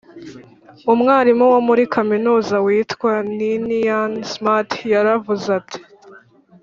[0.93, 5.79] umwarimu wo muri kaminuza witwa ninian smart yaravuze ati